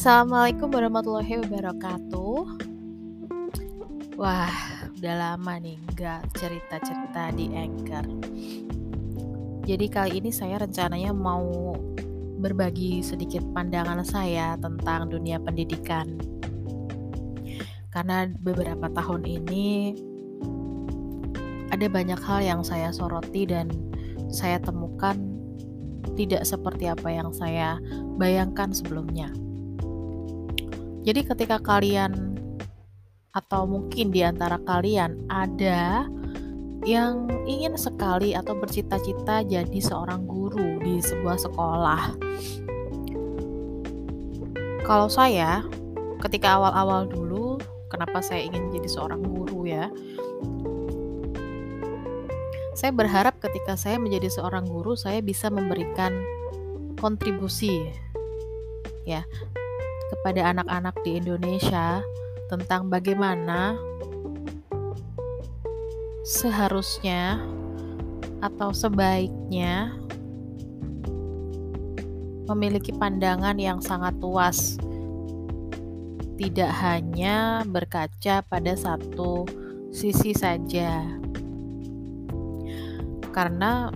[0.00, 2.40] Assalamualaikum warahmatullahi wabarakatuh.
[4.16, 4.56] Wah,
[4.96, 8.08] udah lama nih nggak cerita-cerita di Anchor.
[9.68, 11.76] Jadi kali ini saya rencananya mau
[12.40, 16.16] berbagi sedikit pandangan saya tentang dunia pendidikan.
[17.92, 20.00] Karena beberapa tahun ini
[21.76, 23.68] ada banyak hal yang saya soroti dan
[24.32, 25.20] saya temukan
[26.16, 27.76] tidak seperti apa yang saya
[28.16, 29.28] bayangkan sebelumnya.
[31.00, 32.36] Jadi ketika kalian
[33.30, 36.04] atau mungkin di antara kalian ada
[36.84, 42.02] yang ingin sekali atau bercita-cita jadi seorang guru di sebuah sekolah.
[44.84, 45.64] Kalau saya
[46.20, 47.56] ketika awal-awal dulu
[47.88, 49.88] kenapa saya ingin jadi seorang guru ya?
[52.76, 56.16] Saya berharap ketika saya menjadi seorang guru saya bisa memberikan
[56.96, 57.88] kontribusi
[59.08, 59.24] ya
[60.10, 62.02] kepada anak-anak di Indonesia
[62.50, 63.78] tentang bagaimana
[66.26, 67.38] seharusnya
[68.42, 69.94] atau sebaiknya
[72.50, 74.74] memiliki pandangan yang sangat luas,
[76.34, 79.46] tidak hanya berkaca pada satu
[79.94, 81.06] sisi saja.
[83.30, 83.94] Karena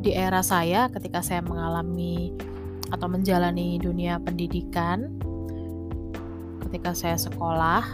[0.00, 2.32] di era saya, ketika saya mengalami
[2.88, 5.20] atau menjalani dunia pendidikan,
[6.72, 7.84] ketika saya sekolah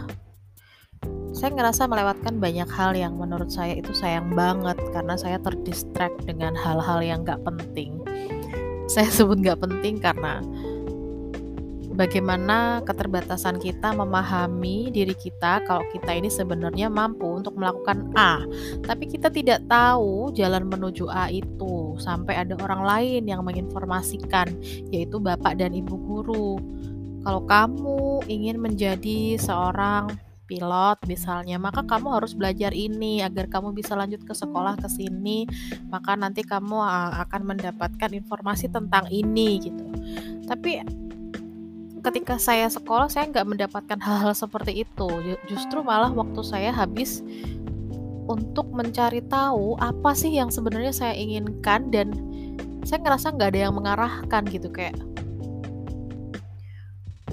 [1.35, 6.55] saya ngerasa melewatkan banyak hal yang menurut saya itu sayang banget karena saya terdistract dengan
[6.55, 7.99] hal-hal yang gak penting
[8.87, 10.39] saya sebut gak penting karena
[11.99, 18.39] bagaimana keterbatasan kita memahami diri kita kalau kita ini sebenarnya mampu untuk melakukan A,
[18.87, 24.47] tapi kita tidak tahu jalan menuju A itu sampai ada orang lain yang menginformasikan,
[24.95, 26.55] yaitu bapak dan ibu guru.
[27.19, 30.15] Kalau kamu ingin menjadi seorang
[30.49, 35.45] pilot misalnya, maka kamu harus belajar ini agar kamu bisa lanjut ke sekolah ke sini,
[35.93, 36.79] maka nanti kamu
[37.21, 39.85] akan mendapatkan informasi tentang ini gitu.
[40.49, 40.81] Tapi
[42.01, 45.09] ketika saya sekolah saya nggak mendapatkan hal-hal seperti itu,
[45.45, 47.21] justru malah waktu saya habis
[48.25, 52.09] untuk mencari tahu apa sih yang sebenarnya saya inginkan dan
[52.87, 54.73] saya ngerasa nggak ada yang mengarahkan gitu.
[54.73, 54.97] Kayak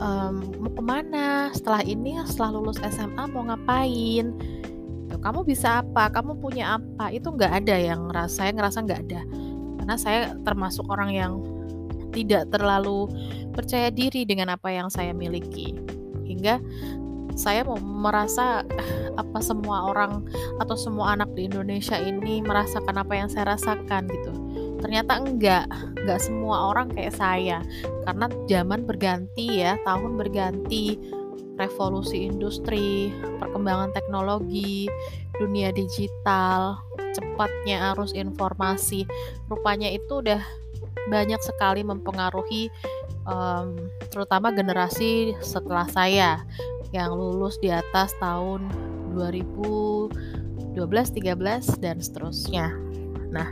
[0.00, 1.50] um, mau ke mana?
[1.52, 4.32] Setelah ini setelah lulus SMA mau ngapain?
[5.16, 6.12] Kamu bisa apa?
[6.12, 7.10] Kamu punya apa?
[7.10, 9.20] Itu nggak ada yang ngerasa saya ngerasa nggak ada.
[9.82, 11.32] Karena saya termasuk orang yang
[12.12, 13.10] tidak terlalu
[13.52, 15.74] percaya diri dengan apa yang saya miliki.
[16.26, 16.60] Hingga
[17.36, 18.64] saya mau merasa
[19.20, 20.24] apa semua orang
[20.60, 24.08] atau semua anak di Indonesia ini merasakan apa yang saya rasakan?
[24.08, 24.32] Gitu
[24.80, 25.66] ternyata enggak
[25.96, 27.62] enggak semua orang kayak saya
[28.04, 31.00] karena zaman berganti ya tahun berganti
[31.56, 34.86] revolusi industri perkembangan teknologi
[35.40, 36.80] dunia digital
[37.16, 39.08] cepatnya arus informasi
[39.48, 40.40] rupanya itu udah
[41.08, 42.68] banyak sekali mempengaruhi
[43.24, 43.76] um,
[44.12, 46.44] terutama generasi setelah saya
[46.94, 48.70] yang lulus di atas tahun
[49.16, 52.72] 2012, 13 dan seterusnya.
[53.32, 53.48] Nah,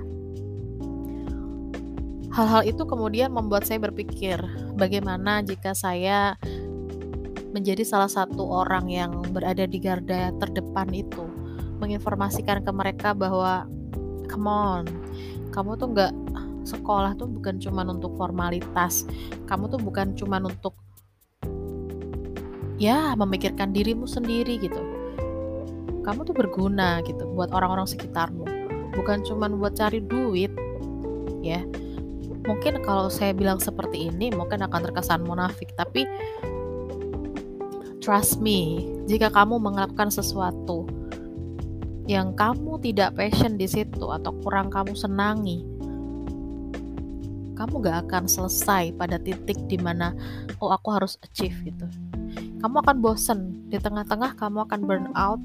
[2.34, 4.42] Hal-hal itu kemudian membuat saya berpikir,
[4.74, 6.34] bagaimana jika saya
[7.54, 11.30] menjadi salah satu orang yang berada di garda terdepan itu,
[11.78, 13.70] menginformasikan ke mereka bahwa,
[14.26, 14.82] come on,
[15.54, 16.12] kamu tuh nggak
[16.66, 19.06] sekolah tuh bukan cuma untuk formalitas,
[19.46, 20.74] kamu tuh bukan cuma untuk
[22.82, 24.82] ya memikirkan dirimu sendiri gitu.
[26.02, 28.42] Kamu tuh berguna gitu buat orang-orang sekitarmu,
[28.98, 30.50] bukan cuma buat cari duit,
[31.38, 31.62] ya
[32.44, 36.04] mungkin kalau saya bilang seperti ini mungkin akan terkesan munafik tapi
[38.04, 40.84] trust me jika kamu melakukan sesuatu
[42.04, 45.64] yang kamu tidak passion di situ atau kurang kamu senangi
[47.54, 50.12] kamu gak akan selesai pada titik di mana
[50.58, 51.86] oh aku harus achieve gitu.
[52.60, 55.38] Kamu akan bosen di tengah-tengah kamu akan burn out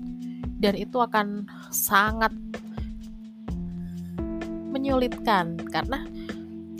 [0.59, 2.33] dan itu akan sangat
[4.73, 6.03] menyulitkan karena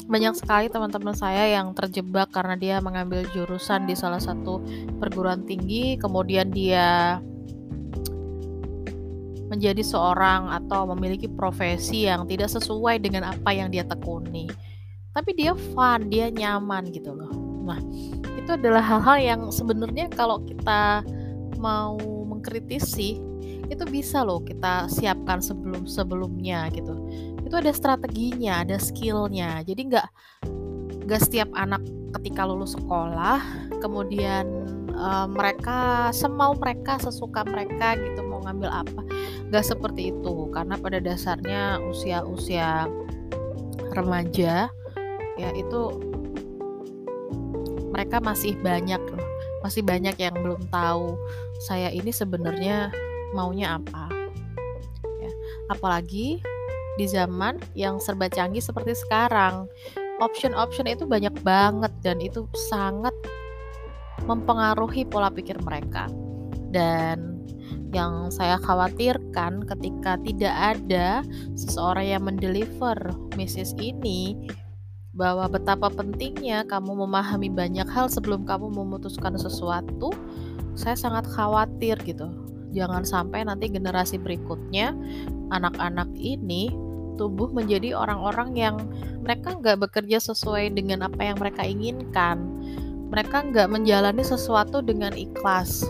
[0.09, 4.57] banyak sekali teman-teman saya yang terjebak karena dia mengambil jurusan di salah satu
[4.97, 7.21] perguruan tinggi, kemudian dia
[9.53, 14.49] menjadi seorang atau memiliki profesi yang tidak sesuai dengan apa yang dia tekuni.
[15.13, 17.33] Tapi dia fun, dia nyaman gitu loh.
[17.69, 17.77] Nah,
[18.33, 21.05] itu adalah hal-hal yang sebenarnya kalau kita
[21.61, 23.21] mau mengkritisi
[23.69, 26.97] itu bisa loh kita siapkan sebelum sebelumnya gitu
[27.49, 29.65] itu ada strateginya ada skillnya.
[29.65, 30.07] Jadi nggak
[31.09, 31.81] nggak setiap anak
[32.21, 33.41] ketika lulus sekolah
[33.81, 34.45] kemudian
[34.93, 39.01] uh, mereka semau mereka sesuka mereka gitu mau ngambil apa
[39.49, 40.45] gak seperti itu.
[40.53, 42.85] Karena pada dasarnya usia-usia
[43.97, 44.69] remaja
[45.41, 45.81] ya itu
[47.89, 49.01] mereka masih banyak
[49.65, 51.17] masih banyak yang belum tahu
[51.65, 52.93] saya ini sebenarnya
[53.33, 54.05] maunya apa
[55.01, 55.31] ya.
[55.73, 56.45] Apalagi
[56.99, 59.71] di zaman yang serba canggih seperti sekarang
[60.19, 63.15] option-option itu banyak banget dan itu sangat
[64.27, 66.11] mempengaruhi pola pikir mereka.
[66.75, 67.39] Dan
[67.95, 71.23] yang saya khawatirkan ketika tidak ada
[71.57, 72.99] seseorang yang mendeliver
[73.39, 74.35] message ini
[75.15, 80.13] bahwa betapa pentingnya kamu memahami banyak hal sebelum kamu memutuskan sesuatu,
[80.77, 82.29] saya sangat khawatir gitu.
[82.69, 84.93] Jangan sampai nanti generasi berikutnya
[85.49, 86.69] anak-anak ini
[87.19, 88.75] tumbuh menjadi orang-orang yang
[89.19, 92.39] mereka nggak bekerja sesuai dengan apa yang mereka inginkan
[93.09, 95.81] mereka nggak menjalani sesuatu dengan ikhlas.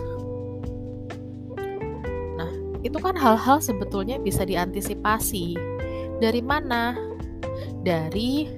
[2.40, 5.54] Nah, itu kan hal-hal sebetulnya bisa diantisipasi.
[6.20, 6.96] Dari mana?
[7.84, 8.48] Dari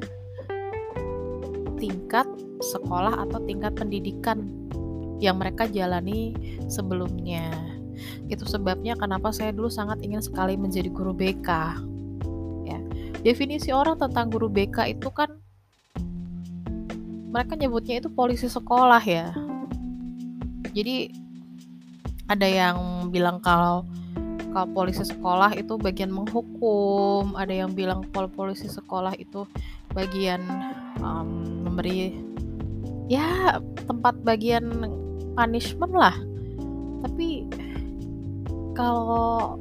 [1.78, 2.26] tingkat
[2.62, 4.46] sekolah atau tingkat pendidikan
[5.18, 6.34] yang mereka jalani
[6.70, 7.50] sebelumnya.
[8.30, 11.82] Itu sebabnya kenapa saya dulu sangat ingin sekali menjadi guru BK.
[13.22, 15.30] Definisi orang tentang guru BK itu kan
[17.32, 19.30] mereka nyebutnya itu polisi sekolah ya.
[20.74, 21.14] Jadi
[22.26, 23.86] ada yang bilang kalau
[24.52, 29.48] kalau polisi sekolah itu bagian menghukum ada yang bilang kalau polisi sekolah itu
[29.96, 30.44] bagian
[31.00, 32.20] um, memberi
[33.08, 33.56] ya
[33.88, 34.66] tempat bagian
[35.38, 36.16] punishment lah.
[37.06, 37.48] Tapi
[38.76, 39.56] kalau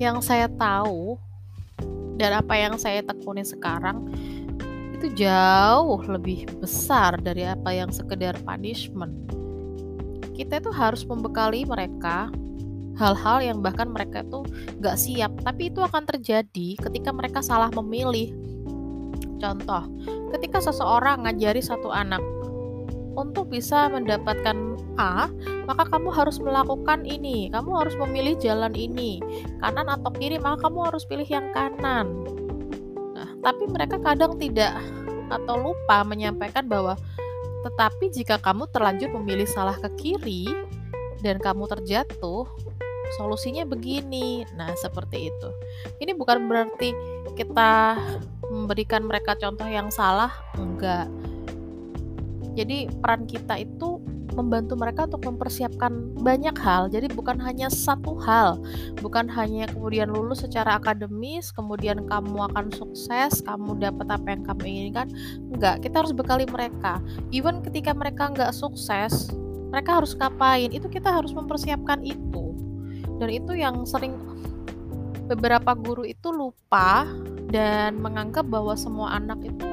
[0.00, 1.18] yang saya tahu
[2.20, 4.04] dan apa yang saya tekuni sekarang
[5.00, 9.16] itu jauh lebih besar dari apa yang sekedar punishment.
[10.36, 12.28] Kita itu harus membekali mereka
[13.00, 14.44] hal-hal yang bahkan mereka itu
[14.84, 18.36] gak siap, tapi itu akan terjadi ketika mereka salah memilih.
[19.40, 19.88] Contoh,
[20.36, 22.20] ketika seseorang ngajari satu anak
[23.16, 25.26] untuk bisa mendapatkan A,
[25.66, 27.50] maka kamu harus melakukan ini.
[27.50, 29.18] Kamu harus memilih jalan ini,
[29.62, 32.30] kanan atau kiri, maka kamu harus pilih yang kanan
[33.40, 34.76] tapi mereka kadang tidak
[35.32, 36.96] atau lupa menyampaikan bahwa
[37.60, 40.48] tetapi jika kamu terlanjur memilih salah ke kiri
[41.20, 42.48] dan kamu terjatuh,
[43.20, 44.48] solusinya begini.
[44.56, 45.48] Nah, seperti itu.
[46.00, 46.96] Ini bukan berarti
[47.36, 48.00] kita
[48.48, 51.12] memberikan mereka contoh yang salah, enggak.
[52.60, 54.04] Jadi peran kita itu
[54.36, 56.92] membantu mereka untuk mempersiapkan banyak hal.
[56.92, 58.60] Jadi bukan hanya satu hal,
[59.00, 64.62] bukan hanya kemudian lulus secara akademis, kemudian kamu akan sukses, kamu dapat apa yang kamu
[64.68, 65.08] inginkan.
[65.50, 67.00] Enggak, kita harus bekali mereka.
[67.32, 69.32] Even ketika mereka enggak sukses,
[69.72, 70.70] mereka harus ngapain?
[70.70, 72.54] Itu kita harus mempersiapkan itu.
[73.20, 74.16] Dan itu yang sering
[75.28, 77.06] beberapa guru itu lupa
[77.50, 79.68] dan menganggap bahwa semua anak itu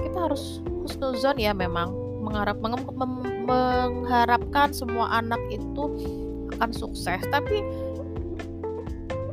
[0.00, 3.12] kita harus husnuzon ya memang mengharap meng, mem,
[3.46, 5.84] mengharapkan semua anak itu
[6.58, 7.22] akan sukses.
[7.30, 7.62] Tapi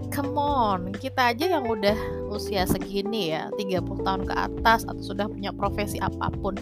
[0.10, 1.96] come on kita aja yang udah
[2.34, 6.58] usia segini ya 30 tahun ke atas atau sudah punya profesi apa pun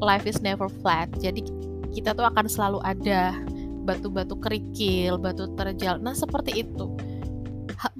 [0.00, 1.08] life is never flat.
[1.20, 1.44] Jadi
[1.92, 3.36] kita tuh akan selalu ada
[3.84, 6.00] batu-batu kerikil batu terjal.
[6.00, 6.88] Nah seperti itu.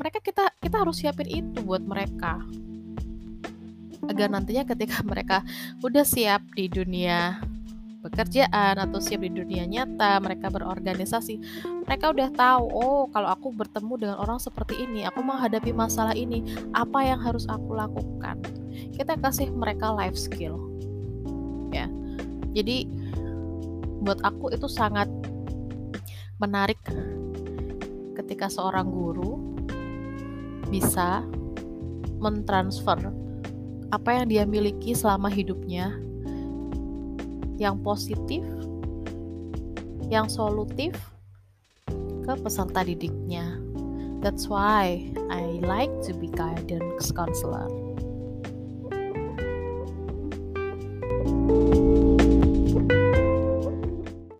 [0.00, 2.40] Mereka kita kita harus siapin itu buat mereka
[4.08, 5.42] agar nantinya ketika mereka
[5.80, 7.40] udah siap di dunia
[8.04, 11.40] pekerjaan atau siap di dunia nyata, mereka berorganisasi,
[11.88, 16.44] mereka udah tahu, oh kalau aku bertemu dengan orang seperti ini, aku menghadapi masalah ini,
[16.76, 18.36] apa yang harus aku lakukan?
[18.92, 20.60] Kita kasih mereka life skill.
[21.72, 21.88] Ya.
[22.52, 22.84] Jadi
[24.04, 25.08] buat aku itu sangat
[26.36, 26.76] menarik
[28.20, 29.56] ketika seorang guru
[30.68, 31.24] bisa
[32.20, 33.23] mentransfer
[33.94, 35.94] apa yang dia miliki selama hidupnya
[37.62, 38.42] yang positif,
[40.10, 40.98] yang solutif
[42.26, 43.62] ke peserta didiknya.
[44.18, 47.83] That's why I like to be guidance counselor.